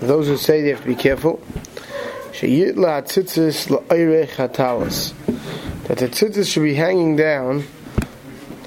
[0.00, 1.40] Those who say they have to be careful.
[5.84, 7.64] That the tzitzis should be hanging down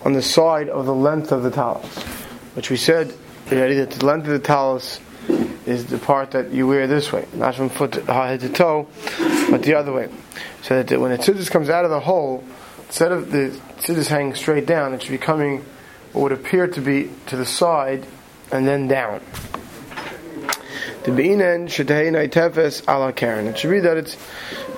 [0.05, 1.85] on the side of the length of the talis.
[2.55, 3.13] Which we said
[3.51, 5.01] already that the length of the talis
[5.65, 8.87] is the part that you wear this way, not from foot to, head to toe,
[9.51, 10.07] but the other way.
[10.61, 12.45] So that when the tzitzis comes out of the hole,
[12.87, 15.65] instead of the tzitzis hanging straight down, it should be coming
[16.13, 18.05] what would appear to be to the side
[18.51, 19.21] and then down.
[21.03, 23.47] The beinen shedheinai tefes ala karen.
[23.47, 24.17] It should be that it's,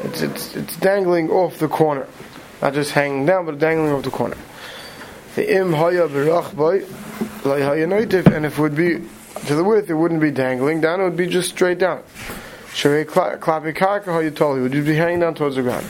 [0.04, 2.08] it's it's it's dangling off the corner,
[2.62, 4.38] not just hanging down, but dangling off the corner.
[5.36, 6.86] The im haya berach boy
[7.44, 9.02] haya and if it would be
[9.48, 12.04] to the width, it wouldn't be dangling down; it would be just straight down.
[12.74, 15.88] Sherei klapi haya toli would be hanging down towards the ground.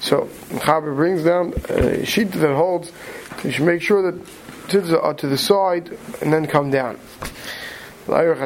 [0.00, 0.28] So
[0.58, 2.90] Chaber brings down a sheet that holds.
[3.44, 4.20] You should make sure that
[4.70, 5.90] tzitzis are to the side
[6.22, 6.98] and then come down.
[8.06, 8.40] Beis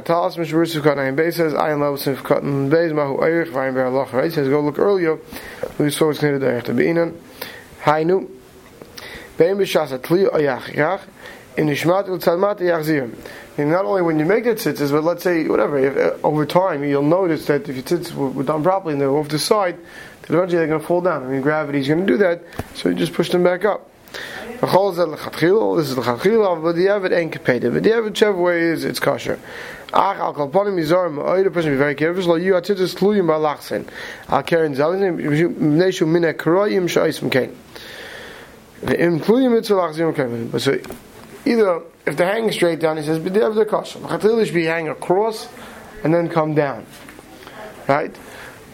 [4.35, 5.19] says go look earlier
[5.79, 7.17] we saw it's near the derech to beinan
[7.83, 8.29] haynu
[9.39, 11.01] bein b'shas atli ayach yach
[11.57, 13.11] in nishmat u'tzalmat yachzir
[13.57, 16.45] and not only when you make the tzitzis, but let's say whatever, if, uh, over
[16.45, 19.39] time you'll notice that if your tzitzis were, were done properly and they're off the
[19.39, 19.79] side,
[20.25, 21.23] eventually they're going to fall down.
[21.23, 22.43] I mean, gravity is going to do that,
[22.75, 23.89] so you just push them back up.
[24.61, 27.73] This is the chatchila, but the avid ain't kapeda.
[27.73, 29.39] But the avid, whichever way is, it's kosher.
[29.93, 32.25] Ach al kalponim yizar ma'oid, a person be very careful.
[32.25, 33.87] Lo yu atitzis tluyim ba'lachsen.
[34.29, 37.57] Al keren zalin, neshu min ha'karoyim sha'ism kain.
[38.83, 40.49] Im tluyim mitzvah lachzim kain.
[40.49, 40.79] But so,
[41.45, 43.99] either, if they're hanging straight down, he says, but the avid kosher.
[44.01, 45.49] Chatchila should be hanging across,
[46.03, 46.87] and then come down.
[47.87, 48.15] Right?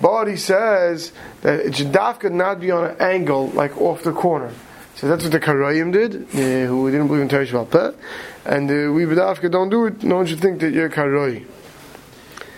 [0.01, 4.13] But he says that it should dafka not be on an angle, like off the
[4.13, 4.53] corner.
[5.01, 7.99] So that's what the Karayim did, uh, who didn't believe in Torah Sheba'al Peh.
[8.45, 11.47] And uh, we B'dafka don't do it, no one should think that you're Karay.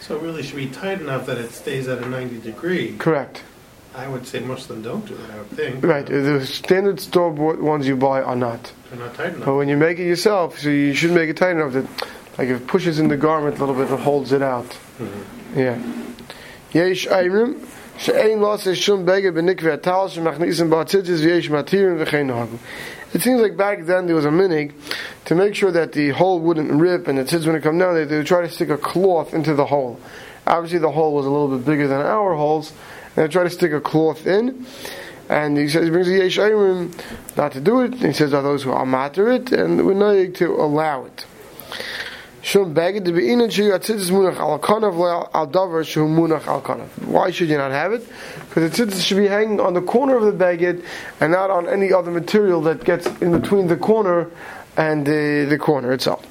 [0.01, 2.97] So it really should be tight enough that it stays at a 90 degree.
[2.97, 3.45] Correct.
[3.95, 5.85] I would say most of them don't do it, I would think.
[5.85, 8.73] Right, uh, the standard store bought ones you buy are not.
[8.91, 9.45] They're not tight enough.
[9.45, 11.85] But when you make it yourself, so you should make it tight enough that,
[12.39, 14.67] like if it pushes in the garment a little bit, it holds it out.
[14.99, 15.61] Mm-hmm.
[15.61, 15.81] Yeah.
[16.73, 17.69] Yesh Ayrim.
[23.15, 24.73] It seems like back then there was a minhag
[25.27, 27.95] to make sure that the hole wouldn't rip and the tzitz wouldn't come down.
[27.95, 30.01] They, they would try to stick a cloth into the hole.
[30.47, 32.73] Obviously, the hole was a little bit bigger than our holes,
[33.15, 34.67] and they try to stick a cloth in.
[35.29, 36.39] And he says, he brings the yesh
[37.37, 37.93] not to do it.
[37.93, 41.27] And he says, are those who are matter it, and we're not to allow it.
[47.07, 48.03] Why should you not have it?
[48.49, 50.85] Because the tzitzis should be hanging on the corner of the beged
[51.21, 54.29] and not on any other material that gets in between the corner
[54.77, 56.27] and the, the corner itself.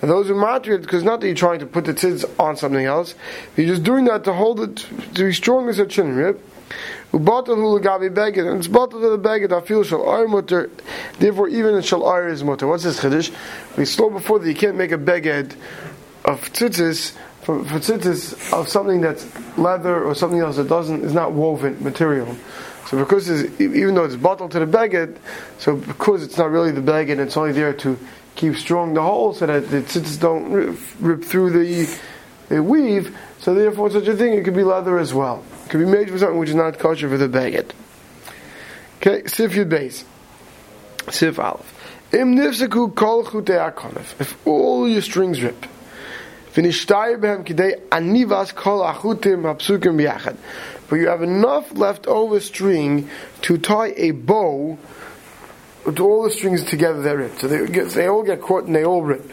[0.00, 3.14] Those who matter because not that you're trying to put the tzitz on something else,
[3.56, 4.76] you're just doing that to hold it
[5.14, 6.38] to be strong as a chin rib.
[7.12, 9.52] Ubatal hu legavi beged, and it's batal to the beged.
[9.52, 10.70] I feel shal ar mutter.
[11.18, 12.66] Therefore, even in shal ar is mutter.
[12.66, 13.32] What's this chiddush?
[13.76, 15.56] We saw before that you can't make a beged
[16.24, 19.26] of tzitzis for, for tzitzis of something that's
[19.56, 22.36] leather or something else that doesn't is not woven material.
[22.88, 23.30] So because
[23.60, 25.16] even though it's bottled to the beged,
[25.58, 27.98] so because it's not really the beged, it's only there to
[28.34, 31.98] keep strong the hole so that the tzitzis don't rip, rip through the,
[32.48, 33.16] the weave.
[33.40, 36.10] So therefore, such a thing it could be leather as well It could be made
[36.10, 37.70] for something which is not kosher for the beged.
[38.96, 40.04] Okay, Sif Yud Beis.
[41.12, 41.74] Sif Aleph.
[42.12, 44.20] Im nifsaku kol akonef.
[44.20, 45.66] If all your strings rip.
[46.54, 47.44] V'nishtayir behem.
[50.88, 53.10] But you have enough left over string
[53.42, 54.78] to tie a bow
[55.84, 57.38] to all the strings together they rip.
[57.38, 59.30] So they, get, they all get caught and they all rip.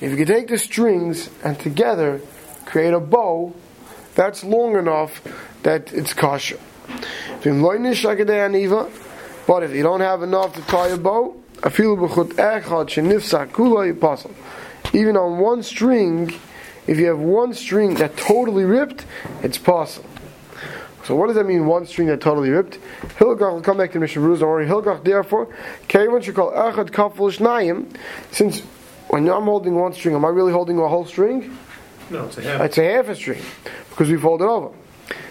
[0.00, 2.20] If you can take the strings and together
[2.68, 3.54] create a bow,
[4.14, 5.22] that's long enough
[5.62, 6.58] that it's kosher.
[9.46, 11.34] But if you don't have enough to tie a bow,
[14.92, 16.34] even on one string,
[16.86, 19.06] if you have one string that totally ripped,
[19.42, 20.08] it's possible.
[21.04, 21.64] So what does that mean?
[21.66, 22.78] One string that totally ripped.
[23.18, 24.20] Hilkach will come back to Mishnah.
[24.20, 24.66] Don't worry.
[24.66, 25.48] Hilkach therefore,
[25.88, 27.86] Kevin should call Echad Shnayim.
[28.30, 28.60] Since
[29.08, 31.56] when I'm holding one string, am I really holding a whole string?
[32.10, 32.60] No, it's a half.
[32.62, 33.42] It's a half a string
[33.90, 34.74] because we fold it over.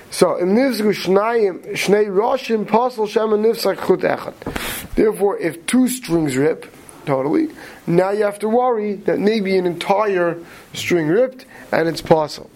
[0.10, 2.68] So im nifzgu shnayim shnei roshim
[3.10, 4.96] shem echad.
[4.96, 6.74] Therefore, if two strings rip
[7.06, 7.50] totally,
[7.86, 10.38] now you have to worry that maybe an entire
[10.74, 12.50] string ripped and it's possible.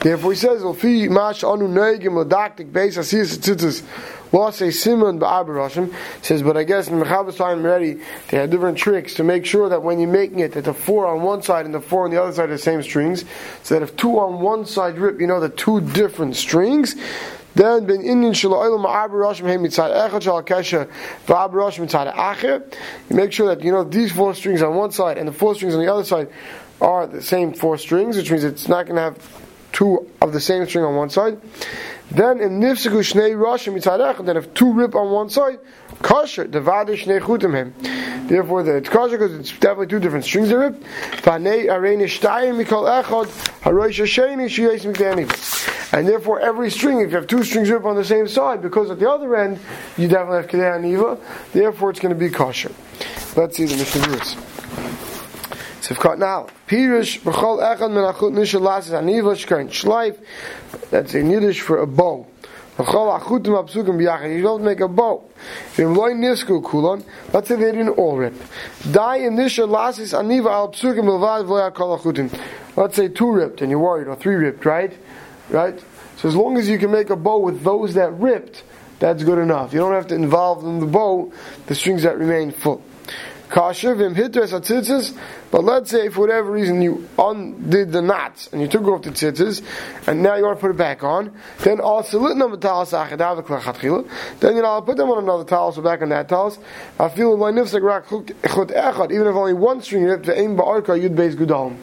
[0.00, 3.82] Therefore, he says, "Fi mash anu neigim ladaktik beis asiyas tzitzis
[4.34, 8.76] Lost a simon ba'abarashim says, but I guess in Mechaber's time already, they had different
[8.76, 11.66] tricks to make sure that when you're making it, that the four on one side
[11.66, 13.24] and the four on the other side are the same strings.
[13.62, 16.96] So that if two on one side rip, you know the two different strings.
[17.54, 20.90] Then ben Indian shelo ma'abarashim hey mitzad echad shal kesha
[21.26, 22.64] va'abarashim mitzad acher.
[23.08, 25.54] You make sure that you know these four strings on one side and the four
[25.54, 26.28] strings on the other side
[26.80, 30.40] are the same four strings, which means it's not going to have two of the
[30.40, 31.40] same string on one side.
[32.14, 35.58] Then in nifsiku shnei rashim mitzadech, then if two rip on one side,
[36.00, 37.74] kosher devadish shnei chutim him.
[38.28, 40.80] Therefore, the, it's kosher because it's definitely two different strings that rip.
[41.22, 42.86] Vanei areni shtayim mikol
[43.62, 44.00] haroish.
[45.92, 48.90] And therefore, every string, if you have two strings rip on the same side, because
[48.90, 49.58] at the other end
[49.96, 51.18] you definitely have kedei aniva,
[51.52, 52.70] therefore it's going to be kosher.
[53.36, 55.13] Let's see the Mishnah
[55.84, 56.46] Sivkot now.
[56.66, 60.16] Pirish b'chol echad min achut nishal lasis aniva shkain shleif.
[60.88, 62.26] That's in Yiddish for a bow.
[62.78, 64.34] B'chol achutim apsukim b'yachad.
[64.34, 65.22] You don't make a bow.
[65.74, 67.04] V'im loy nisku kulon.
[67.34, 68.32] Let's say they didn't all rip.
[68.90, 72.34] Die in nishal lasis aniva al psukim b'lvad v'loy akol achutim.
[72.76, 74.96] Let's say two ripped and you're worried, or three ripped, right?
[75.50, 75.78] Right?
[76.16, 78.64] So as long as you can make a bow with those that ripped,
[79.00, 79.74] that's good enough.
[79.74, 81.30] You don't have to involve in the bow
[81.66, 82.82] the strings that remain full
[83.48, 85.16] kasher vim hitres atzitzis.
[85.50, 89.10] But let's say for whatever reason you undid the knots and you took off the
[89.10, 89.62] tzitzis
[90.06, 94.08] and now you want to put it back on, then also litna metalis achadav klachatchila.
[94.40, 96.58] Then you know I'll put them on another talis or back on that talis.
[96.98, 99.12] I feel my nifsek rak chut echad.
[99.12, 101.76] Even if only one string to aim ba'arka yud beis gudalim.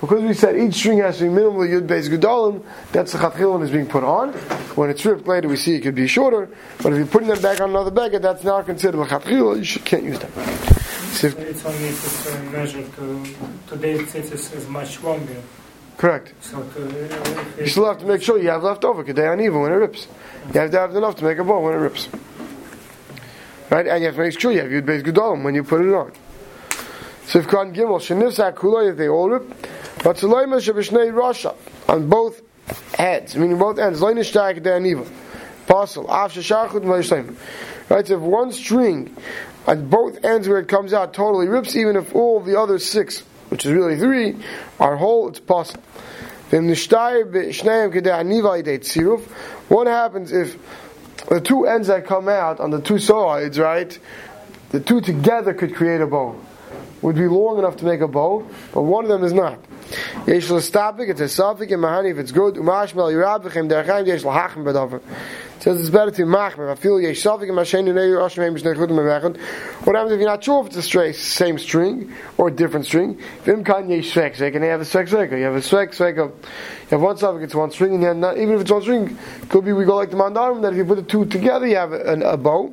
[0.00, 2.62] Because we said each string has to be minimally yud beis gudalim,
[2.92, 4.32] that's the chatchilim is being put on.
[4.76, 6.50] When it's ripped later, we see it could be shorter.
[6.82, 9.56] But if you're putting them back on another beggar, that's not considered a chatchilah.
[9.56, 10.75] You should, can't use them.
[11.16, 13.24] So it's only if it's uh, measured to
[13.68, 15.40] today's tzitzis is much longer.
[15.96, 16.34] Correct.
[16.44, 19.72] So to, You still have to make sure you have left over kedei aniva when
[19.72, 20.08] it rips.
[20.52, 22.10] You have to have enough to make a bow when it rips.
[23.70, 25.80] Right, and you have to make sure you have yud beis gedolim when you put
[25.80, 26.12] it on.
[27.24, 29.48] Sifkan gimel shenifsak kuloi if they all rip,
[30.04, 31.54] but tzaloyim shebishnei rasha
[31.88, 32.42] on both
[32.92, 34.02] heads, meaning both ends.
[34.02, 35.10] Loinish kedei aniva.
[35.64, 36.84] Apostle, af shesharchut.
[37.88, 39.16] Right, so if one string
[39.66, 43.20] at both ends where it comes out totally rips, even if all the other six,
[43.48, 44.36] which is really three,
[44.78, 45.82] are whole, it's possible.
[49.68, 50.56] What happens if
[51.28, 53.98] the two ends that come out on the two sides, right?
[54.70, 56.40] The two together could create a bow.
[57.02, 59.58] Would be long enough to make a bow, but one of them is not.
[60.26, 64.64] Yesh l'stapik, it's a suffix, and mahani if it's good, umashmel yirabichem derchaim yesh l'hachem
[64.64, 65.00] bedover
[65.66, 66.78] says it's better to machmer.
[66.78, 69.36] Feel yesh savik and mashen and eir ashmei mishnei chudim mechad.
[69.84, 73.20] What happens if you're not sure if it's straight, same string or a different string?
[73.42, 75.36] Vim kan yesh svek svek and they have a svek svek.
[75.36, 76.16] You have a svek svek.
[76.16, 76.32] You
[76.90, 79.18] have one savik, it's one string, and then not, even if it's one string,
[79.48, 81.74] could be we go like the mandarim that if you put the two together, you
[81.74, 82.72] have a, a, a bow.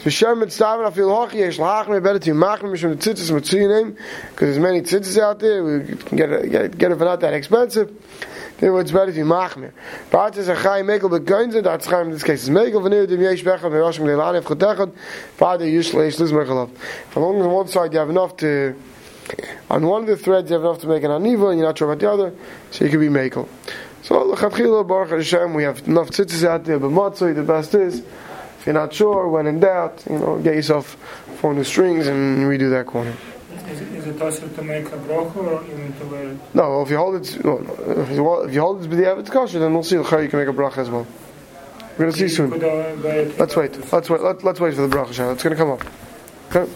[0.00, 3.96] So Shem Mitzvah, I feel hochi yesh lahachmer better to machmer mishum tzitzis mitzuyinim
[4.30, 5.64] because there's many tzitzis out there.
[5.64, 7.92] We can get it, get, get it for not that expensive.
[8.58, 9.72] Therefore, it's better to machmir.
[10.36, 14.92] Is a chai mekel that's chai in this case is v'roshim leilani, v'chotechad,
[15.36, 16.16] part is yush leish.
[17.10, 18.76] For long on one side you have enough to,
[19.70, 21.76] on one of the threads you have enough to make an aniva, and you're not
[21.76, 22.34] sure about the other,
[22.70, 23.48] so you can be mekel.
[24.02, 24.32] So, we
[25.62, 28.02] have enough tzitzis out there, but matzoi, the best is,
[28.58, 30.96] if you're not sure, when in doubt, you know, get yourself
[31.40, 33.14] four new strings and redo that corner.
[33.70, 36.38] is, is it also to make a brocha or even to wear it?
[36.54, 37.58] No, if you hold it, no,
[38.02, 40.18] if you hold, if you hold it with the avid kosher, then we'll see how
[40.18, 41.06] you can make a bracha as well.
[41.92, 42.52] We're going to see soon.
[42.52, 43.92] uh, it- Let's wait.
[43.92, 44.20] Let's wait.
[44.20, 45.32] Let, let's wait for the bracha.
[45.32, 45.82] It's going to come up.
[46.54, 46.70] Okay.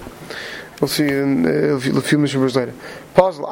[0.83, 2.75] We'll see in uh, a few, a few mishnahs later.
[3.15, 3.49] Puzzle.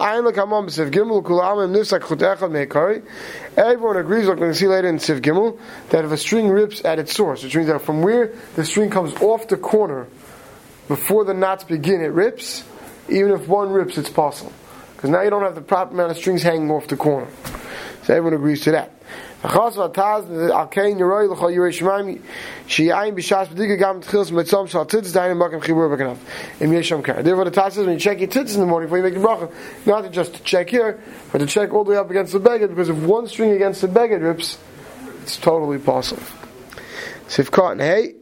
[3.57, 5.57] Everyone agrees, like we're going to see later in Sif Gimel,
[5.91, 8.91] that if a string rips at its source, which means that from where the string
[8.91, 10.09] comes off the corner
[10.89, 12.65] before the knots begin, it rips.
[13.09, 14.53] Even if one rips, it's possible.
[14.97, 17.29] Because now you don't have the proper amount of strings hanging off the corner.
[18.03, 18.91] So everyone agrees to that.
[19.41, 19.89] Therefore the
[27.51, 29.51] Taz says when you check your tzitzis in the morning before you make the bracha,
[29.87, 32.69] not just to check here, but to check all the way up against the beged
[32.69, 34.59] because if one string against the beged rips,
[35.23, 36.23] it's totally possible.
[37.29, 38.20] Sifkat and hey,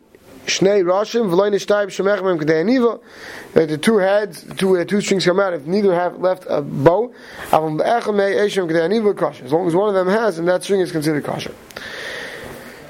[0.48, 3.00] Shnei aniva.
[3.52, 5.54] That the two heads, two, uh, two strings come out.
[5.54, 9.44] If neither have left a bow, mei eshem kosher.
[9.44, 11.54] As long as one of them has, and that string is considered kosher.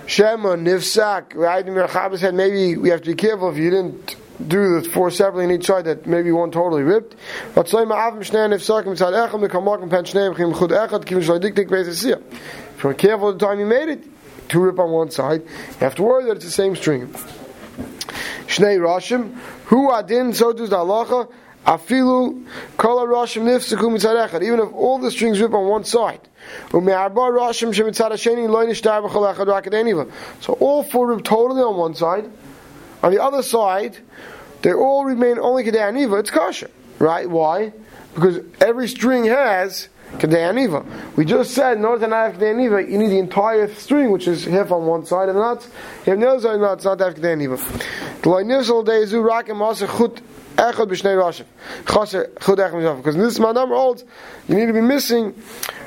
[0.06, 1.30] Shema nifsak.
[1.30, 5.10] The Mechaber said maybe we have to be careful if you didn't do the four
[5.10, 7.16] separately on each side that maybe one totally ripped.
[7.54, 12.06] But shnei echel mekamak pen chud echad shloidik dik beis.
[12.06, 14.04] If you're careful the time you made it,
[14.48, 17.12] two rip on one side, you have to worry that it's the same string.
[18.48, 19.34] Shnei Rashim,
[19.66, 21.30] Hu Adin, so does the halacha,
[21.68, 22.46] Afilu
[22.78, 24.42] kol rashim nifsaku mitzad.
[24.42, 26.20] Even if all the strings rip on one side,
[26.68, 31.76] ume'arba rashim shemitzad hasheni lo nishtar b'chol echad rakad So all four rip totally on
[31.76, 32.30] one side.
[33.02, 33.98] On the other side,
[34.62, 36.20] they all remain only kedei aniva.
[36.20, 37.28] It's kosher, right?
[37.28, 37.74] Why?
[38.14, 40.86] Because every string has kedei aniva.
[41.16, 44.10] We just said in order to not have kedei aniva, you need the entire string,
[44.10, 45.66] which is half on one side of the nuts.
[46.06, 47.58] If the other side nuts, not to have kedei aniva.
[48.22, 48.40] Because
[53.14, 54.04] in this number holds,
[54.48, 55.34] you need to be missing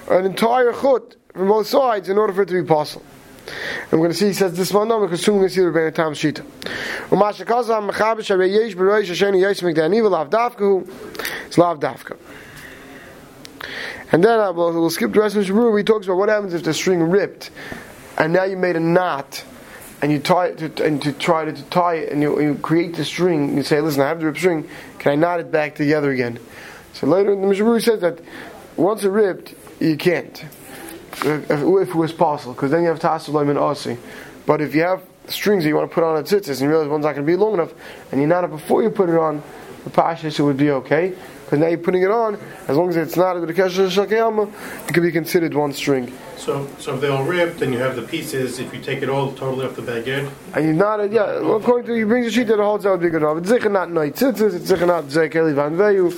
[0.10, 3.06] an entire chut from both sides in order for it to be possible.
[3.92, 5.56] And we're going to see, he says this one number because soon we're going to
[5.56, 6.46] see the Rebbeinu Tam Shita.
[7.10, 10.88] Umasha Kaza Mechabish Harei Yesh B'Roish Hasheni Yesh Mekdani V'Lav Davka
[11.48, 12.18] It's Lav Davka.
[14.12, 15.78] And then uh, we'll, we'll skip the rest of the Shabru.
[15.78, 17.50] He talks about what happens if the string ripped,
[18.18, 19.44] and now you made a knot
[20.02, 22.56] and you tie it to, and to try to, to tie it and you, you,
[22.56, 24.70] create the string you say listen I have the rip string.
[25.00, 26.40] Can I knot it back together again?
[26.94, 28.20] So later the Mishnah Berurah says that
[28.76, 30.44] once it ripped you can't
[31.24, 33.98] if, if it was possible because then you have Tassalim and Asi.
[34.46, 36.70] But if you have strings that you want to put on a tzitzis and you
[36.70, 37.74] realize one's not going to be long enough
[38.12, 39.42] and you knot it before you put it on
[39.84, 41.16] the pashas it would be okay
[41.52, 42.40] because now you're putting it on
[42.70, 47.02] as long as it's knot a it could be considered one string so, so if
[47.02, 48.58] they all ripped, then you have the pieces.
[48.58, 51.40] If you take it all totally off the beged, and you not, yeah.
[51.40, 53.38] Well, according to he brings a sheet that holds be good enough.
[53.38, 54.56] It's not tzitzis.
[54.56, 56.10] It's not zekeli van veyu.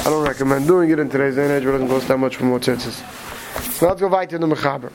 [0.00, 1.62] I don't recommend doing it in today's day and age.
[1.62, 3.04] It doesn't cost that much for more tzitzis.
[3.74, 4.90] So let's go right to the mechaber.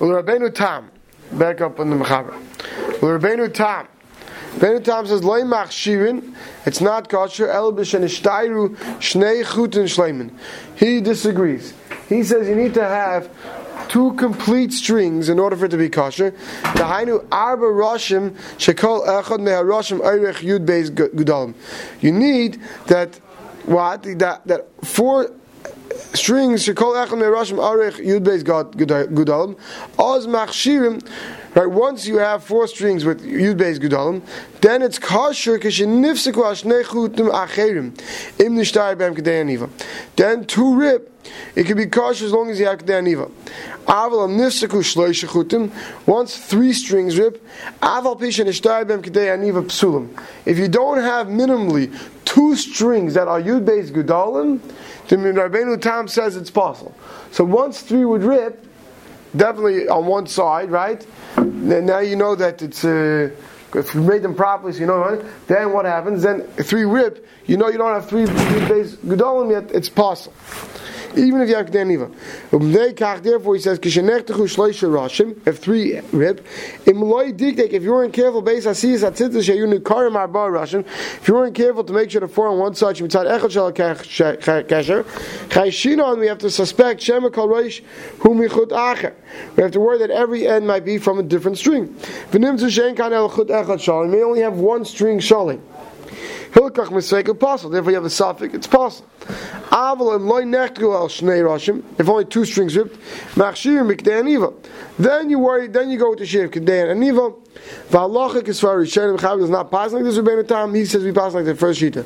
[0.00, 0.90] Well, Rabbeinu Tam,
[1.34, 2.32] back up on the mechaber.
[3.00, 3.86] Well, Rabbeinu Tam.
[4.56, 6.34] Rabbeinu Tam says loy machshirin.
[6.66, 7.48] It's not kosher.
[7.48, 10.30] El b'shenishtayru shnei chutin shleiman.
[10.76, 11.74] He disagrees.
[12.08, 13.30] He says you need to have
[13.88, 16.30] two complete strings in order for it to be kosher.
[16.30, 21.54] The hainu arba roshim shekol echad meharoshim eirech yud beis gudalim.
[22.00, 23.16] You need that
[23.64, 25.30] what that that four
[26.14, 29.58] strings shekol echad meharoshim eirech yud beis gudalim.
[29.98, 31.06] Oz machshirim.
[31.54, 34.22] Right, once you have four strings with Yud Beis Gudalim,
[34.62, 37.92] then it's kosher kishenifsiku ashnei chutim acherim
[38.40, 39.68] im nishtar b'em kedei.
[40.16, 41.10] Then two rib,
[41.54, 43.30] it can be kosher as long as you have kedei aniva.
[43.84, 45.70] Aval nifsiku shloisha chutim.
[46.06, 47.46] Once three strings rip,
[47.82, 50.08] aval pisha nishtar b'em kedei psulim.
[50.46, 51.94] If you don't have minimally
[52.24, 54.58] two strings that are Yud Beis Gudalim,
[55.08, 56.94] then Rabbeinu Tam says it's possible.
[57.30, 58.66] So once three would rip,
[59.36, 61.06] definitely on one side, right?
[61.36, 62.84] Now you know that it's.
[62.84, 63.30] Uh,
[63.74, 65.24] if you made them properly, so you know what.
[65.46, 66.22] Then what happens?
[66.22, 69.70] Then three rib, You know you don't have three days gedolim yet.
[69.74, 70.34] It's possible
[71.16, 72.12] even if you have Niva.
[72.52, 72.72] Um,
[73.22, 76.44] therefore, he says, if three rib,
[76.86, 78.64] if you weren't careful, if
[81.28, 82.74] you weren't careful to make sure the four on one
[85.52, 87.08] Chayshinon, we have to suspect.
[87.08, 87.14] We
[89.62, 91.94] have to worry that every end might be from a different string.
[93.78, 95.60] Shal, may only have one string Shalim.
[96.52, 97.70] Hilkach Misvek possible.
[97.70, 98.54] Therefore, you have a suffix.
[98.54, 99.08] It's possible.
[99.70, 101.82] Aval and loy nechtu al shnei rashim.
[101.98, 102.96] If only two strings ripped,
[103.36, 104.54] machshir mikdei aniva.
[104.98, 105.68] Then you worry.
[105.68, 107.34] Then you go with the shir kdei aniva.
[107.88, 109.18] V'halachik is far rishonim.
[109.18, 110.74] Chav is not passing like this Rebbeinu Tam.
[110.74, 112.04] He says we pass like the first shita.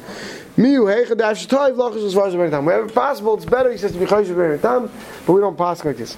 [0.57, 2.65] Miu heicha dash toiv lachis as far as Rebbeinu Tam.
[2.65, 3.73] Wherever possible, it's better.
[3.73, 4.89] He says to be chayish Rebbeinu Tam,
[5.27, 6.17] but we don't pass like this.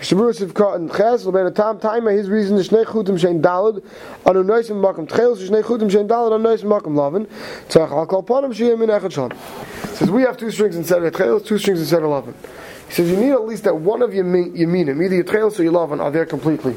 [0.00, 3.82] Shabrus of Cotton Ches, Taima, his reason is Shnei Chutim Shein Dalad,
[4.24, 7.26] Shnei Chutim Shein Dalad, Makam Lavin,
[7.68, 9.32] Tzach Echad Shalom.
[9.96, 12.32] Says we have two strings instead of Tcheil, two strings instead of Lavin.
[12.86, 15.62] He says you need at least that one of your Yeminim, either your Tcheil or
[15.64, 16.76] your Lavin, are there completely.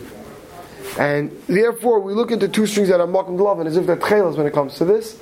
[0.98, 4.36] And therefore, we look into two strings that are Makam Lavin as if they're Tcheil
[4.36, 5.20] when it comes to this.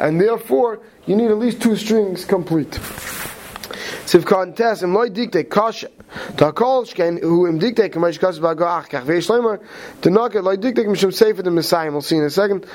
[0.00, 2.80] And therefore, you need at least two strings complete.
[4.06, 4.54] Sivkan
[5.10, 5.44] Dikte
[7.46, 7.90] Im Dikte
[10.56, 10.84] Dikte
[11.44, 11.50] the
[11.92, 12.66] we'll see in a second.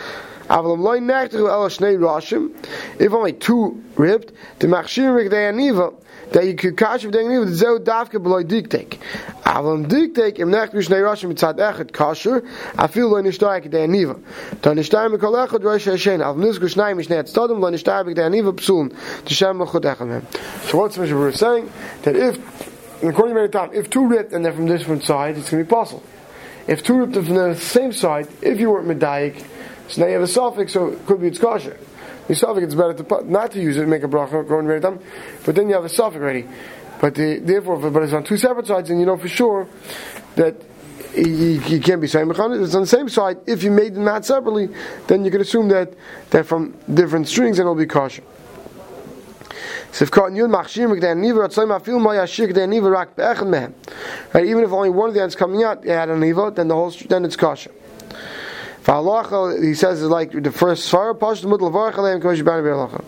[0.49, 2.51] El Shnei Rashim,
[2.99, 5.93] if only two ripped, Mikdei Aniva,
[6.31, 8.97] that you could with denken with zeu davke beloy diktek
[9.43, 11.57] aber diktek im nacht mit zat
[11.93, 12.41] kasher
[15.97, 16.59] schön auf nus
[18.53, 18.91] psun
[20.69, 21.71] so what's were saying
[22.03, 25.63] that if according to time if two ripped and they're from different sides it's going
[25.63, 26.03] to be possible
[26.67, 29.45] if two ripped from the same side if you weren't medaic
[29.87, 31.77] so now you have a suffix so it could be it's kosher
[32.27, 34.99] The suffix it's better to not to use it make a bracha going very time
[35.45, 36.47] but then you have a suffix ready
[36.99, 39.67] but the, therefore but it's on two separate sides and you know for sure
[40.35, 40.55] that
[41.15, 42.63] you, you can't be saying on.
[42.63, 43.37] It's on the same side.
[43.47, 44.69] If you made the mat separately,
[45.07, 45.93] then you can assume that
[46.29, 48.23] they're from different strings and it'll be kosher.
[54.33, 56.75] Right, even if only one of the ends coming out, had an niva, then the
[56.75, 57.71] whole then it's kosher.
[58.85, 63.03] He says it's like the first fire pash the middle of halacha,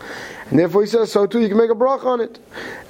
[0.50, 1.39] and therefore he says so too.
[1.39, 2.38] You can make a brach on it,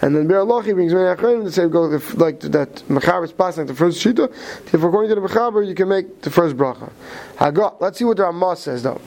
[0.02, 1.82] and then Be'er Lachi brings many achronim to say go
[2.16, 4.30] like that mechaber is passing the first shita.
[4.72, 6.90] Therefore, according to the mechaber, you can make the first bracha.
[7.36, 7.80] Hagot.
[7.80, 9.00] Let's see what the Ramah says though.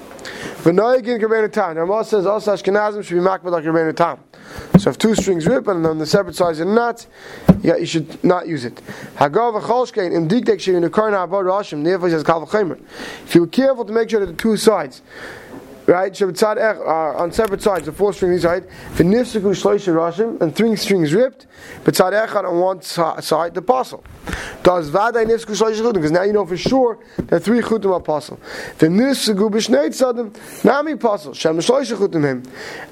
[0.62, 1.74] V'noyegin kabenu tam.
[1.74, 4.20] The Ramah says also Ashkenazim should be makbid like kabenu tam.
[4.78, 7.06] So if two strings rip and on the separate sides are not,
[7.62, 8.80] yeah, you should not use it.
[13.24, 15.02] If you're careful to make sure that the two sides
[15.86, 16.22] right?
[16.22, 16.24] Uh,
[17.16, 18.64] on separate sides, the four strings, right?
[18.94, 21.46] V'nifsiku shloisha rashim, and three strings ripped,
[21.84, 24.04] but echad on one side, the apostle.
[24.62, 27.96] Does vaday nifsiku shloisha chutim, because now you know for sure that three chutim are
[27.96, 28.38] apostle.
[28.78, 32.42] V'nifsiku b'shnei tzadim, nami apostle, shem shloisha chutim him.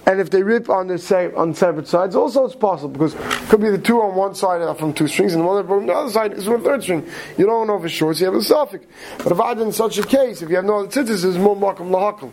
[0.06, 3.48] And if they rip on the same, on separate sides, also it's possible, because it
[3.48, 5.86] could be the two on one side are from two strings, and the one on
[5.86, 7.06] the other side is from a third string.
[7.38, 8.84] You don't know for sure, so you have a suffix.
[9.18, 11.36] But if I did in such a case, if you have no other tzitzis, it's
[11.36, 12.30] more makam lahakam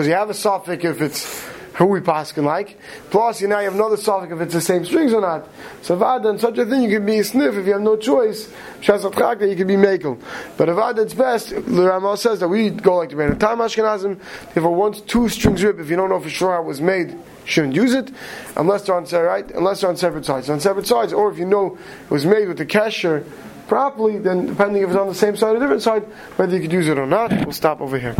[0.00, 2.78] because you have a suffix if it's who we can like.
[3.10, 5.46] Plus, you now you have another suffix if it's the same strings or not.
[5.82, 7.98] So if in such a thing, you can be a sniff if you have no
[7.98, 8.50] choice.
[8.80, 9.04] Shas
[9.46, 10.18] you can be makel.
[10.56, 11.50] But if Ada, it's best.
[11.50, 13.32] The Ramah says that we go like the man.
[13.32, 14.18] of Time Ashkenazim,
[14.56, 16.80] if a once two strings rip, if you don't know for sure how it was
[16.80, 17.14] made,
[17.44, 18.10] shouldn't use it
[18.56, 20.48] unless they're on right, unless they're on separate sides.
[20.48, 23.22] On separate sides, or if you know it was made with the kasher
[23.68, 26.04] properly, then depending if it's on the same side or different side,
[26.36, 28.16] whether you could use it or not, we'll stop over here.